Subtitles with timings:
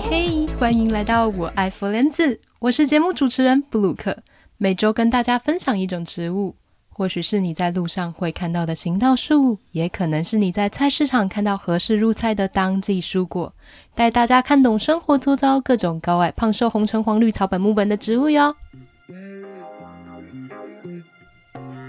[0.00, 4.16] 嘿，欢迎来到我爱佛莲子，我是节目主持人布鲁克，
[4.56, 6.54] 每周跟大家分享一种植物，
[6.90, 13.52] 或许是你在路上会看到的行道树，也可能是你在菜市场看到合适入菜的当季蔬果，
[13.94, 18.54] 带大家看懂生活周遭各种高矮胖瘦红橙黄绿草本木本的植物哟。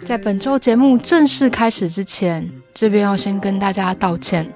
[0.06, 4.48] 在本周节目正式开始之前，这边要先跟大家道歉。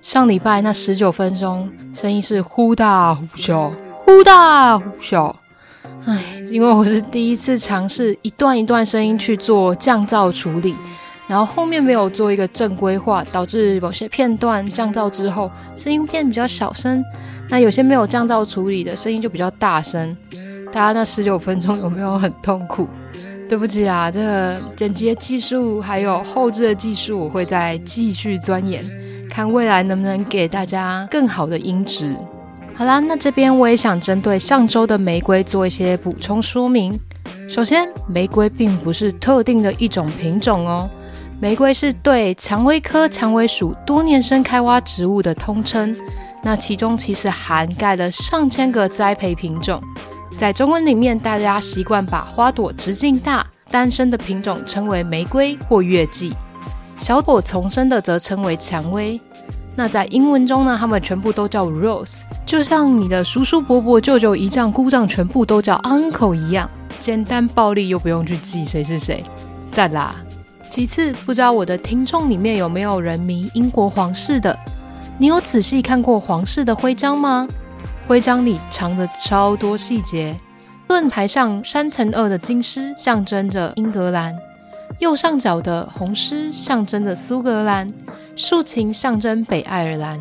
[0.00, 5.34] 上礼拜那十九分钟，声音是忽大忽小，忽大忽小。
[6.04, 10.74] 唉，因为我是第一次尝试一段一段声音去做降噪处理，
[11.28, 17.02] 然后后面没有做一个正规化，导致某些片段降噪之后，声音变比较小声。
[17.48, 20.16] 那有些没有降噪处理的声音就比较大声。
[20.72, 22.88] 大家那十九分钟有没有很痛苦？
[23.48, 28.84] 对不起啊，这个剪辑的技术还有后置的技术，我会再继续钻研，
[29.34, 32.16] 看未来能不能给大家更好的音质。
[32.76, 36.96] 好啦，那这边我也想针对上周的玫瑰做一些补充说明。
[37.48, 40.88] 首先，玫瑰并不是特定的一种品种哦，
[41.40, 45.92] 玫瑰是对蔷薇科蔷薇属多年生开花植物的通称。
[46.44, 49.82] 那其中其实涵盖了上千个栽培品种。
[50.38, 56.32] 在中文里面，大家习惯把花朵直径大、单生的品种称为玫瑰或月季，
[56.98, 59.20] 小朵丛生的则称为蔷薇。
[59.76, 69.24] 那在英文中呢，它们全部都叫 rose，就像你的叔叔、伯伯、舅舅、姨丈、姑丈全部都叫 uncle 一样，简单暴力又不用去记谁是谁，
[69.72, 70.14] 赞啦！
[70.70, 74.56] 其次，不知道我的听众里面有没有人迷英国皇室的？
[75.18, 77.48] 你有仔细看过皇室的徽章吗？
[78.06, 80.36] 徽章里藏着超多细节，
[80.86, 84.36] 盾牌上三层二的金狮象征着英格兰，
[85.00, 87.88] 右上角的红狮象征着苏格兰，
[88.36, 90.20] 竖琴象征北爱尔兰。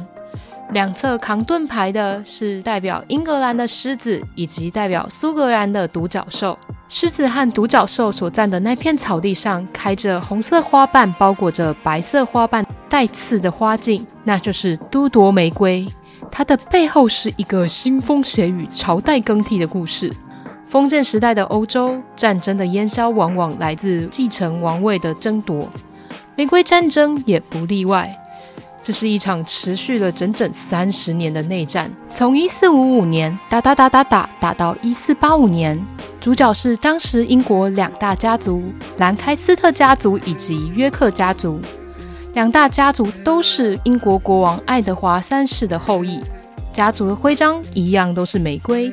[0.71, 6.57] 两侧扛盾牌的是代表英格兰的狮子，以及代表苏格兰的独角兽。
[6.89, 15.87] 狮子和独角兽所站的那片草地上，开着红色花瓣，包裹着白色花瓣带刺的花茎，那就是都铎玫瑰。
[16.31, 20.11] 它的背后是一个腥风血雨、朝代更替的故事。
[20.73, 25.69] 封建时代的欧洲，战争的烟消往往来自继承王位的争夺，
[26.35, 28.11] 玫瑰战争也不例外。
[28.81, 35.79] 这是一场持续了整整三十年的内战，从一四五五年打打打打打打到一四八五年。
[36.19, 38.63] 主角是当时英国两大家族——
[38.97, 41.61] 兰开斯特家族以及约克家族。
[42.33, 46.19] 两大家族都是英国国王爱德华三世的后裔，
[46.71, 48.91] 家族的徽章一样都是玫瑰，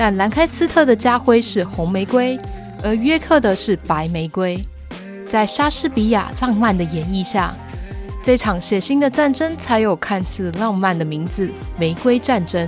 [0.00, 2.38] 但兰开斯特的家徽是红玫瑰，
[2.82, 4.58] 而约克的是白玫瑰。
[5.30, 7.54] 在莎士比亚浪漫的演绎下，
[8.24, 12.66] 这场血腥的战争才有看似浪漫的名字——玫瑰战争。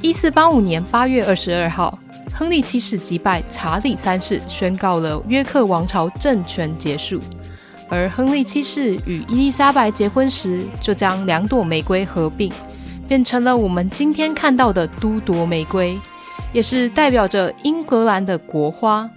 [0.00, 1.96] 一四八五年八月二十二号，
[2.34, 7.20] 亨利七世击败查理三世，宣告了约克王朝政权结束。
[7.88, 12.52] 而亨利七世与伊丽莎白结婚时，就将两朵玫瑰合并，
[13.06, 15.96] 变成了我们今天看到的都铎玫瑰，
[16.52, 19.08] 也是代表着英格兰的国花。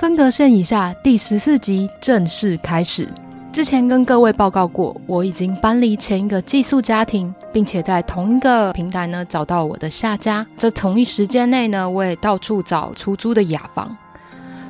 [0.00, 3.08] 分隔线以下，第十四集正式开始。
[3.52, 10.44] 之前跟各位报告过，我已经搬离前一个寄宿家庭，并且在同一个平台呢找到我的下家。
[10.58, 13.96] 这同一时间内呢，我也到处找出租的雅房。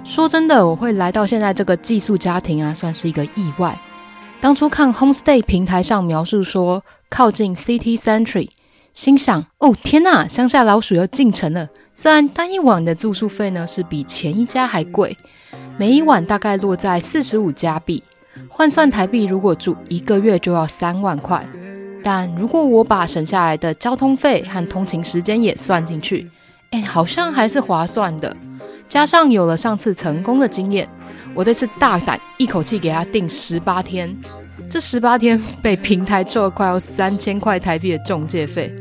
[0.05, 3.81] 说真的，我会来到现在这个寄宿家庭啊，算是一个意外。
[4.39, 8.47] 当初看 Homestay 平台上描述说靠近 City Centre，
[8.95, 11.69] 心想：哦天呐，乡下老鼠要进城了。
[11.93, 15.19] 虽然单一晚的住宿费呢是比前一家还贵，
[15.77, 18.05] 每一晚大概落在四十五加币，
[18.49, 21.45] 换算台币，如果住一个月就要三万块。
[22.05, 26.31] 但如果我把省下来的交通费和通勤时间也算进去，
[26.71, 28.37] 哎，好像还是划算的。
[28.89, 30.89] 加上有了上次成功的经验，
[31.35, 34.17] 我这次大胆一口气给他订十八天。
[34.71, 38.75] 这十八天被平台赚了快要三千块台币的中介费，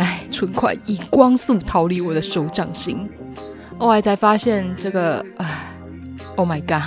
[0.00, 3.06] 哎，存款以光速逃离我的手掌心。
[3.78, 5.46] 后来才发现，这个啊
[6.36, 6.82] ，Oh my God！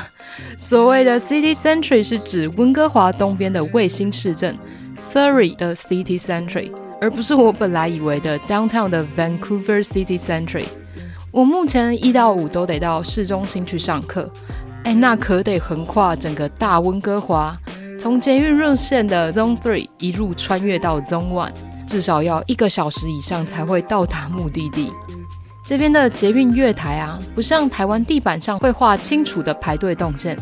[0.58, 4.58] 所谓的 City Centre 是指温哥华东边的卫星市镇
[4.98, 10.66] Surrey 的 City Centre，而不是我本来以为的 Downtown 的 Vancouver City Centre。
[11.30, 14.28] 我目前一到五都得到市中心去上课，
[14.86, 17.56] 哎，那可得横跨整个大温哥华，
[18.00, 21.52] 从捷运路线的 Zone Three 一路穿越到 Zone One，
[21.86, 24.92] 至少要一个小时以上才会到达目的地。
[25.66, 30.38] 这边的捷运月台啊，不像台湾地板上会画清楚的排队动线，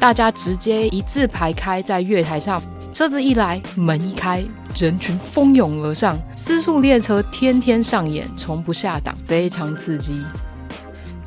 [0.00, 2.60] 大家直接一字排开在月台上，
[2.92, 4.44] 车子一来，门一开，
[4.76, 10.20] 人群蜂拥而上，私速列车天天上演，从不下档，非常刺激。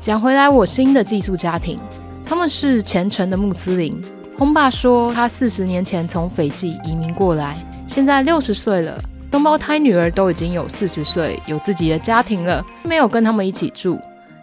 [0.02, 1.78] 讲回来，我新的寄宿家庭，
[2.24, 3.98] 他们是虔诚的穆斯林。
[4.36, 7.56] 轰爸说，他四十年前从斐济移民过来，
[7.86, 13.98] 现在六十岁了，双胞胎女儿都已经有四十岁，有自己的家庭了，没有跟他们一起住。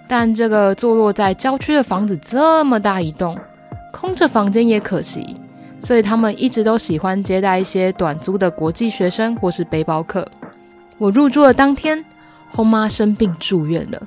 [0.08, 3.38] 但这个坐落在郊区的房子这么大一栋，
[3.92, 5.36] 空着房间也可惜，
[5.82, 10.26] 所以他们一直都喜欢接待一些短租的国际学生或是背包客。
[10.98, 12.04] 我入住的当天，
[12.50, 14.02] 轰妈生病住院了。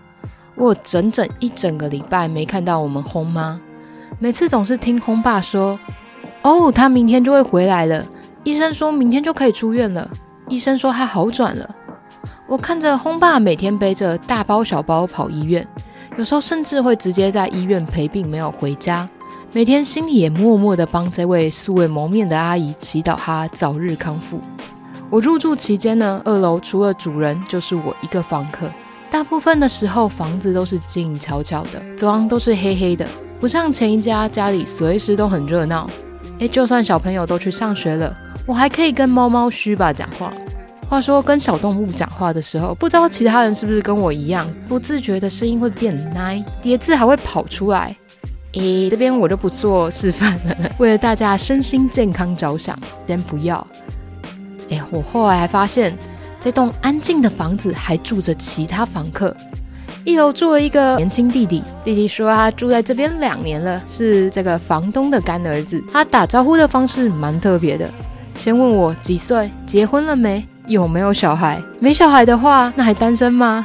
[0.54, 3.60] 我整整一整个礼拜没看到我们轰妈，
[4.18, 5.78] 每次总是听轰爸说
[6.42, 8.02] ：“哦，他明天就会回来了。”
[8.44, 10.10] 医生说明天就可以出院了。
[10.50, 11.74] 医生说他好转了。
[12.48, 15.66] 我看着轰爸每天背着大包小包跑医院，
[16.18, 19.08] 有时候甚至会直接在医院陪病，没有回家。
[19.52, 24.40] 每天心里也默默地帮这位素未谋面的阿姨祈祷，她早日康复。
[25.08, 28.68] 我入住期间呢，二楼除了主人就是我一个房客。
[29.08, 33.06] 大部分的时候，房子都是静悄悄的，走廊都是黑黑的，
[33.40, 35.88] 不像前一家家里随时都很热闹。
[36.40, 38.16] 诶，就算小朋友都去上学了，
[38.46, 40.32] 我还可以跟猫猫须吧讲话。
[40.88, 47.94] 话说，跟小动物讲话的时候，不知道其他人是不是跟我一样，不自觉的声音会变奶，叠字还会跑出来。
[48.54, 52.76] 诶，这边我就不做示范了， 为了大家身心健康着想，
[53.06, 53.64] 先不要。
[54.70, 55.96] 诶，我后来还发现。
[56.42, 59.36] 这栋安静的房子还住着其他房客，
[60.04, 61.62] 一楼住了一个年轻弟弟。
[61.84, 65.82] 弟弟说他住在这边两年了，是这个房东的干儿子。
[65.92, 67.88] 他打招呼的方式蛮特别的，
[68.34, 71.62] 先问我几岁，结婚了没，有没有小孩。
[71.78, 73.64] 没小孩的话，那还单身吗？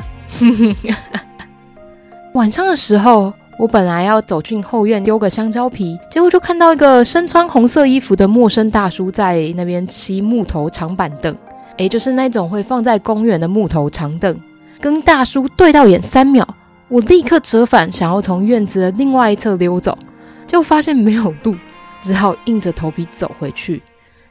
[2.34, 11.34] 晚上的时候，我本来要走进后院丢个香蕉皮，结果就看到一个身穿红色衣服的陌生大叔在那边骑木头长板凳。
[11.78, 14.38] 诶，就是那种会放在公园的木头长凳，
[14.80, 16.48] 跟大叔对到眼三秒，
[16.88, 19.98] 我立刻折返，想要从院子的另外一侧溜走，
[20.46, 21.56] 就发现没有路，
[22.02, 23.82] 只好硬着头皮走回去。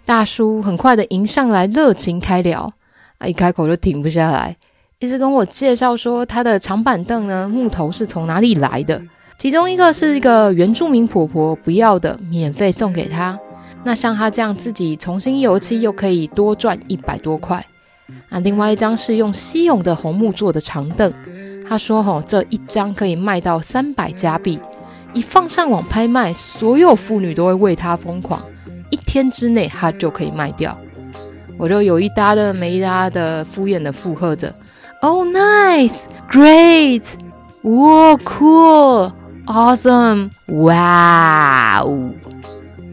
[0.05, 2.70] 大叔很快的迎上来，热情开聊，
[3.19, 4.56] 啊，一开口就停不下来，
[4.99, 9.02] 一直跟我介绍说他的长板凳呢，木头是从哪里来的，
[9.38, 13.38] 其中一个是一个原住民婆婆不要的，免费送给他。
[13.82, 17.64] 那像他这样自己重新油漆，又可以多赚一百多块。
[18.29, 21.12] 啊，另外一张是用西勇的红木做的长凳，
[21.69, 24.61] 他说吼，这一张可以卖到三百加币，
[25.12, 28.41] 一放上网拍卖，所有妇女都会为他疯狂，
[28.91, 30.77] 一天之内他就可以卖掉。
[31.56, 34.53] 我就有一搭的没一搭的敷衍的附和着
[35.01, 37.05] ，Oh nice，great，
[37.62, 38.15] 哇
[39.47, 40.31] ，cool，awesome，
[40.62, 42.11] 哇哦。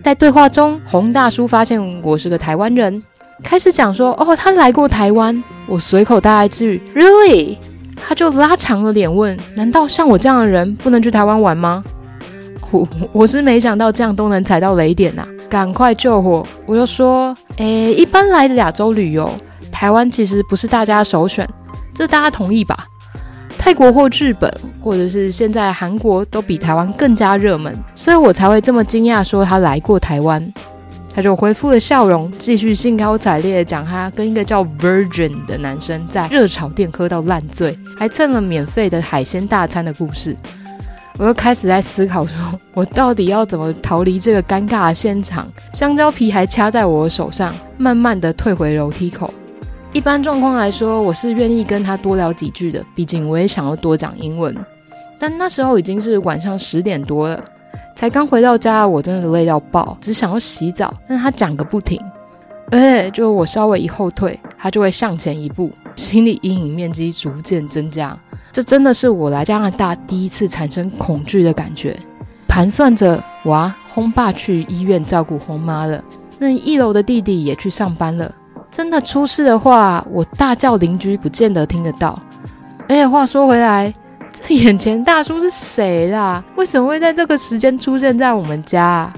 [0.03, 3.03] 在对话中，洪大叔发现我是个台湾人，
[3.43, 7.57] 开始讲说：“哦，他来过台湾。”我随口答一句：“Really？”
[7.95, 11.83] 他就拉长了脸问：“难道像我这样的人不能去台湾玩吗？”
[12.71, 16.45] 我我是没想到这样都能踩到雷点呐、啊，赶快救火！
[16.65, 19.29] 我就说：“诶，一般来亚洲旅游，
[19.71, 21.47] 台湾其实不是大家首选，
[21.93, 22.87] 这大家同意吧？”
[23.59, 24.51] 泰国或日本，
[24.81, 30.51] 或者是现在韩国，都比台湾更加热门，所以我才会这么惊讶，说他来过台湾。
[31.13, 40.35] 他就恢复了笑容，继续兴高采烈地讲他跟一个叫 Virgin 的男生在热炒店喝到烂醉，还蹭了免费的海鲜大餐的故事。
[41.17, 42.35] 我又开始在思考说，
[42.73, 45.47] 我到底要怎么逃离这个尴尬的现场？
[45.73, 49.31] 香蕉皮还掐在我手上，慢慢地退回楼梯口。
[49.93, 54.55] 一般状况来说，我是愿意跟他多聊几句的，毕竟我也想要多讲英文。
[55.19, 57.43] 但那时候已经是晚上十点多了，
[57.95, 60.93] 才刚回到家，我真的累到爆，只想要洗澡。
[61.07, 62.01] 但他讲个不停，
[62.71, 68.17] 而且就我稍微一后退，他就会向前一步，心理阴影面积逐渐增加。
[68.51, 71.95] 这真的是我来加拿大第一次产生恐惧的感觉。
[72.47, 76.03] 盘算着，哇，轰爸去医院照顾轰妈了，
[76.37, 78.33] 那一楼的弟弟也去上班了。
[78.69, 82.19] 真的出事的话，我大叫邻居不见得听得到。
[82.89, 83.93] 而且话说回来，
[84.33, 86.43] 这眼前大叔是谁啦？
[86.55, 89.13] 为什么会在这个时间出现在我们家啊？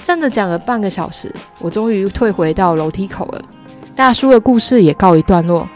[0.00, 3.42] 站着讲了半个小时，我终于退回到楼梯口了。
[3.94, 5.68] 大叔的故事也告一段落，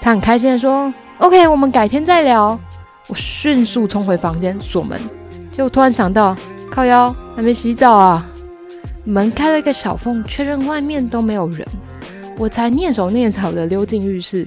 [0.00, 2.58] 他很开心地说：“OK，我们改天再聊。”
[3.08, 5.00] 我迅速冲回房间锁门，
[5.50, 6.36] 结果突然想到，
[6.70, 8.26] 靠腰还没洗澡啊！
[9.04, 11.66] 门开了一个小缝，确认外面都没有人。
[12.38, 14.46] 我才蹑手蹑脚的溜进浴室，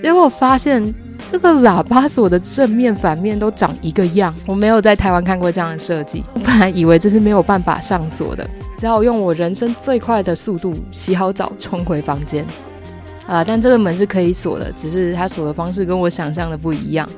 [0.00, 0.94] 结果发现
[1.26, 4.34] 这个喇叭锁的正面、反面都长一个样。
[4.46, 8.48] 我没有在台湾看过这样的设计，我本来以为这是没有办法上锁的，
[8.78, 12.44] 只好用我人生最快的速度洗好澡冲回房间。
[13.26, 17.08] 啊，但这个门是可以锁的，只是它锁的方式跟我想象的不一样。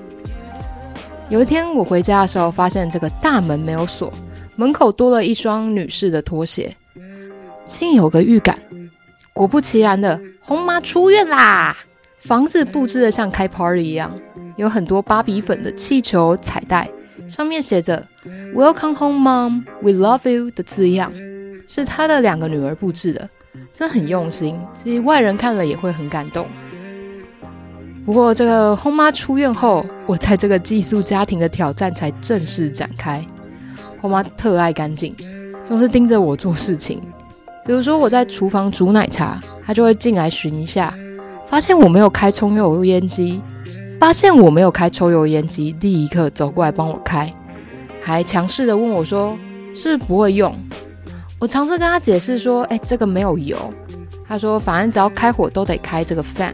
[1.29, 4.11] 有一天我回家的时候，发现这个大门没有锁，
[4.57, 6.75] 门口多了一双女士的拖鞋，
[7.67, 8.59] 心里有个预感。
[9.35, 11.77] 果不其然的，红妈出院啦！
[12.19, 14.13] 房子布置的像开 party 一样，
[14.57, 16.91] 有很多芭比粉的气球、彩带，
[17.29, 18.05] 上面写着
[18.55, 21.13] “Welcome home, Mom, we love you” 的字样，
[21.67, 23.29] 是她的两个女儿布置的，
[23.73, 26.45] 真很用心，其实外人看了也会很感动。
[28.05, 33.25] 不过，这个后妈出院后，我在这个寄宿家庭的挑战才正式展开。
[34.01, 35.15] 后妈特爱干净，
[35.65, 37.01] 总是盯着我做事情。
[37.65, 40.93] 比如说我在厨房煮奶茶，她就会进来巡一下，
[41.49, 43.40] 发现我没有开抽油烟机，
[43.99, 47.33] 发现我没有开抽油烟机，立刻走过来帮我开，
[48.02, 49.37] 还强势的问我说
[49.75, 50.55] ：“是不是不会用？”
[51.40, 53.57] 我尝试跟他解释说：“哎，这个没有油。”
[54.28, 56.52] 他说：“反正只要开火都得开这个 fan。”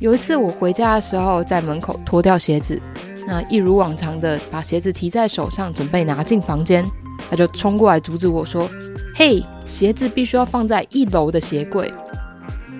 [0.00, 2.80] 有一次我回家的时候，在门口脱掉鞋子，
[3.26, 6.84] 那一如往常的把鞋子提在手上，准备拿进房间，
[7.28, 8.66] 他就冲过来阻止我说
[9.14, 11.92] ：“嘿！”鞋子必须要放在一楼的鞋柜。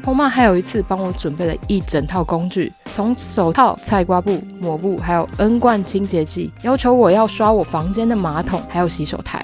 [0.05, 9.43] 红妈还有一次帮我准备了一整套工具，从手套、菜瓜布、抹布，还有 N 罐清洁剂，要求我要刷我房间的马桶，还有洗手台，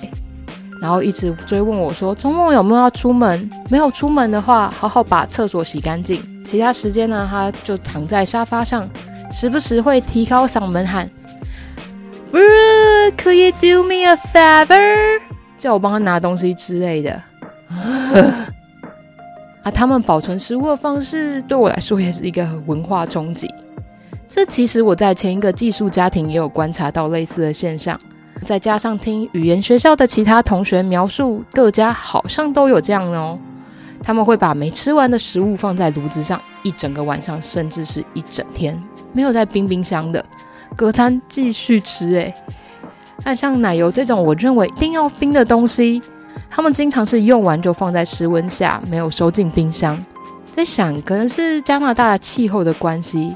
[0.81, 3.51] 然后一直追问我说：周末有没有要出门？
[3.71, 6.23] 没有出门的话，好好把厕所洗干净。
[6.45, 8.87] 其他时间呢，他就躺在沙发上，
[9.33, 11.11] 时不时会提高嗓门喊
[12.31, 15.23] ，Bro，could you do me a favor？”
[15.57, 17.23] 叫我帮他拿东西之类的。
[19.63, 23.49] 啊，他们保存食物的方式对我来说也是一个文化冲击。
[24.27, 28.01] 这其实我在前一个寄宿家庭也有观察到类似的现象，
[28.47, 33.39] 再加上听语言学校的其他同学描述，各家好像都有这样哦。
[34.03, 38.81] 他们会把没吃完的食物放在炉子上一整个晚上，甚至是一整天，
[39.13, 40.25] 没有在冰冰箱的，
[40.75, 42.15] 隔餐继续吃。
[42.15, 42.35] 诶，
[43.25, 46.01] 那像奶油这种我认为一定要冰的东西。
[46.51, 49.99] 他们经常是用完就放在室温下，没有收进冰箱。
[50.51, 53.35] 在想，可能是加拿大的气候的关系，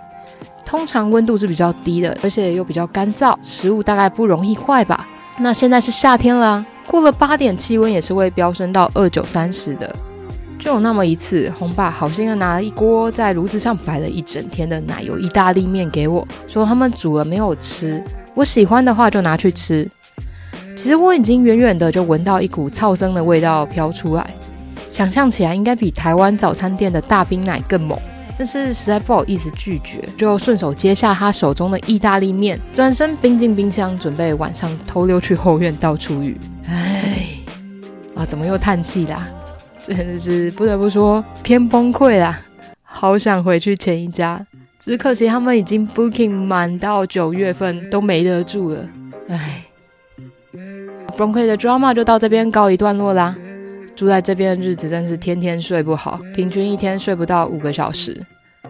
[0.67, 5.07] 通常温度是比较低的，而且又比较干燥，食物大概不容易坏吧。
[5.39, 9.95] 那现在是夏天了，过了八点，气温也是会飙升到二九三十的。
[10.59, 18.03] 就有那么一次，红爸好心的拿了一锅在炉子上摆了一整天的奶油意大利面给我，说他们煮了没有吃，
[18.35, 19.89] 我喜欢的话就拿去吃。
[20.77, 24.35] 其实我已经远远的就闻到一股草生的味道飘出来，
[24.91, 27.99] 想象起来应该比台湾早餐店的大冰奶更猛，
[28.37, 36.37] 但是实在不好意思拒绝，就顺手接下他手中的意大利面，转身冰进冰箱，准备晚上偷溜去后院倒厨余。
[36.69, 37.29] 唉，
[38.15, 39.27] 啊，怎么又叹气啦？
[39.83, 42.41] 真的是不得不说偏崩溃啦，
[42.83, 44.45] 好想回去前一家，
[44.79, 48.89] 只可惜他们已经 booking 满到九月份都没得住了，
[49.29, 49.65] 唉。
[51.17, 53.37] Broke 的 drama 就到这边告一段落啦。
[53.95, 58.21] 住在这边的日子真是天天睡不好，平均一天睡不到五个小时。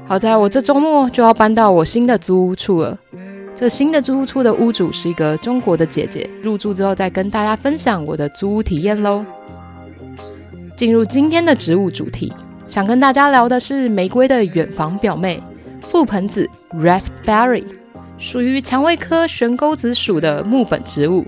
[0.05, 2.99] 好在我这周末就要搬到我新的租屋处了。
[3.55, 9.25] 这新的租屋处的屋主是一个中国的姐姐，入住之后再跟大家分享我的租屋体验喽。
[10.77, 12.31] 进入今天的植物主题，
[12.67, 15.43] 想跟大家聊的是玫瑰的远房表妹——
[15.89, 17.65] 覆盆子 （Raspberry），
[18.19, 21.25] 属于蔷薇科悬钩子属的木本植物。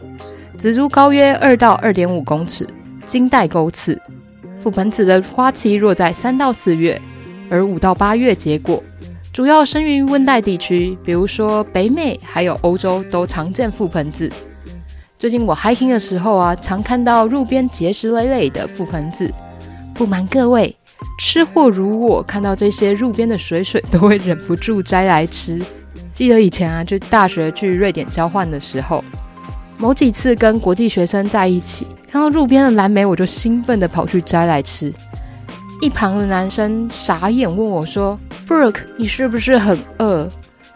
[0.59, 2.67] 植株高约二到二点五公尺，
[3.05, 4.01] 茎带钩刺。
[4.63, 7.01] 覆盆子的花期若在三到四月，
[7.51, 8.83] 而五到八月结果。
[9.33, 14.31] 主要生于温带地区，比如说北美还有欧洲都常见覆盆子。
[15.19, 19.31] 最近我 hiking 的时候啊，常看到路边结石累累的覆盆子。
[19.93, 20.75] 不瞒各位，
[21.19, 25.61] 吃货如我看到这些路边的水水，都会忍不住摘来吃。
[26.15, 29.05] 记得以前啊，就大学去瑞典交换的时候。
[29.79, 34.93] 某几次跟国际学生在一起，看到路边的蓝莓，我就兴奋地跑去摘来吃。
[35.83, 38.19] 一旁的男生傻眼问我说
[38.49, 40.27] ：“Brooke，你是不是很饿？”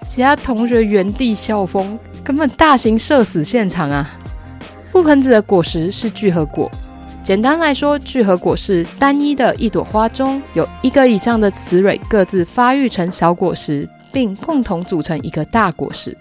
[0.05, 4.11] 其他同学原地笑疯，根本大型社死现场啊！
[4.93, 6.71] 覆盆子的果实是聚合果，
[7.23, 16.17] 简单来说，聚合果是单一的一朵花中有一个以上的雌蕊各自发育成小果实，并共同组成一个大果实。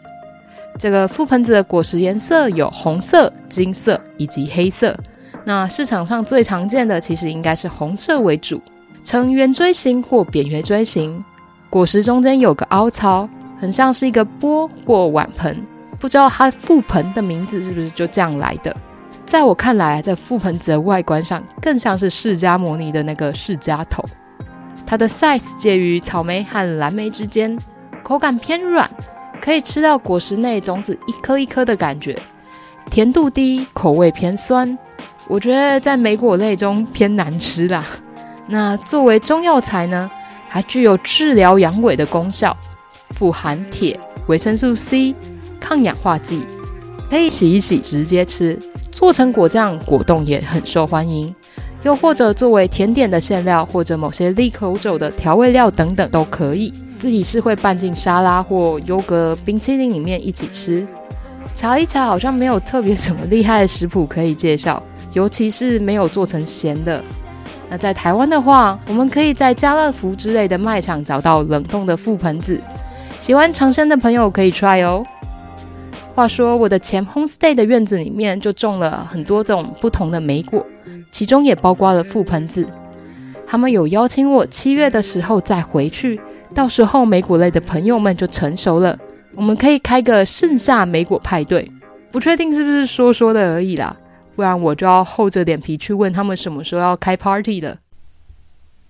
[0.80, 4.98] 这个覆盆子的果实颜色有红色、金色以及黑色。
[5.44, 8.62] 那市场上最常见的其实应该是红色为主，
[9.04, 11.22] 呈圆锥形或扁圆锥形。
[11.70, 13.28] 果实中间有个凹槽，
[13.60, 15.62] 很像是一个钵或碗盆。
[16.00, 18.74] 不知道它覆盆的名字是不是就这样来的？
[19.26, 24.02] 在我看来，这覆盆子的外观上更像是释迦牟尼的那个释迦头。
[24.86, 27.60] 它的 size 介于草莓和蓝莓之间，
[28.02, 28.90] 口感偏软，
[29.42, 32.16] 可以吃到果实内种子一颗一颗的感觉，
[32.90, 34.78] 甜度低，口味偏酸。
[35.28, 37.86] 我觉得在莓果类中偏难吃啦。
[38.48, 40.10] 那作为中药材呢，
[40.48, 42.56] 还具有治疗阳痿的功效，
[43.12, 45.16] 富含铁、维生素 C。
[45.62, 46.42] 抗氧化剂，
[47.10, 48.58] 可以洗一洗直接吃，
[48.94, 51.36] 做成果酱果冻也很受欢迎，
[51.84, 56.74] 又或者作为甜点的馅料，或者某些利口酒的调味料等等都可以。
[57.00, 60.86] 自己是会拌进沙拉或优格冰淇淋里面一起吃。
[61.56, 67.02] 查一查，好像没有特别什么厉害的食谱可以介绍，尤其是没有做成咸的。
[67.70, 72.60] 那在台湾的话，我们可以在家乐福之类的卖场找到冷冻的覆盆子，
[73.20, 75.04] 喜欢尝鲜的朋友可以 try 哦。
[76.16, 80.66] 话说，我的前 homestay 的院子里面就种了很多种不同的莓果，
[81.10, 82.66] 其中也包括了覆盆子。
[83.48, 86.20] 他们有邀请我七月的时候再回去，
[86.54, 88.98] 到时候莓果类的朋友们就成熟了，
[89.36, 91.72] 我们可以开个盛夏莓果派对。
[92.12, 93.96] 不确定是不是说说的而已啦，
[94.36, 97.78] 不然我就要厚着脸皮去问他们什么时候要开 party 了。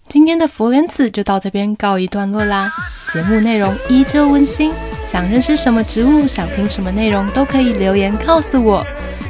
[0.07, 2.71] 今天的佛莲子就到这边告一段落啦，
[3.13, 4.71] 节目内容依旧温馨。
[5.11, 8.85] 想认识什么植物，想听什么内容，都可以留言告诉我。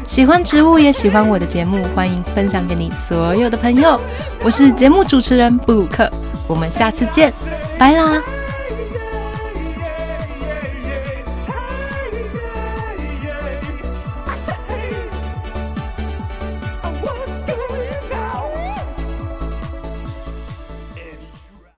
[0.08, 4.00] 喜欢植物也喜欢我的节目，欢迎分享给你所有的朋友。
[4.44, 6.12] 我是节目主持人布鲁克，
[6.48, 7.32] 我们下次见，
[7.80, 8.39] 拜啦。